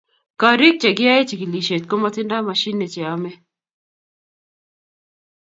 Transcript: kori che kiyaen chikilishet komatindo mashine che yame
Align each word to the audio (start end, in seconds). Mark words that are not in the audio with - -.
kori 0.39 0.69
che 0.81 0.89
kiyaen 0.97 1.27
chikilishet 1.27 1.83
komatindo 1.87 2.35
mashine 2.47 2.85
che 2.93 3.01
yame 3.05 3.31